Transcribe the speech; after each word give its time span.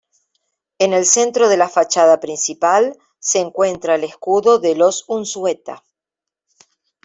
En 0.79 0.93
el 0.93 1.05
centro 1.05 1.47
de 1.47 1.57
la 1.57 1.69
fachada 1.69 2.19
principal 2.19 2.97
se 3.19 3.37
encuentra 3.37 3.93
el 3.93 4.03
escudo 4.03 4.57
de 4.57 4.73
los 4.73 5.05
Unzueta. 5.07 5.83